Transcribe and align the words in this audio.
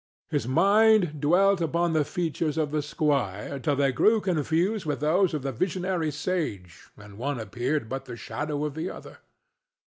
His 0.29 0.47
mind 0.47 1.19
dwelt 1.21 1.61
upon 1.61 1.93
the 1.93 2.03
features 2.03 2.57
of 2.57 2.71
the 2.71 2.81
squire 2.81 3.59
till 3.59 3.75
they 3.75 3.91
grew 3.91 4.19
confused 4.19 4.83
with 4.83 4.99
those 4.99 5.31
of 5.35 5.43
the 5.43 5.51
visionary 5.51 6.09
sage 6.09 6.89
and 6.97 7.19
one 7.19 7.39
appeared 7.39 7.87
but 7.87 8.05
the 8.05 8.17
shadow 8.17 8.65
of 8.65 8.73
the 8.73 8.89
other. 8.89 9.19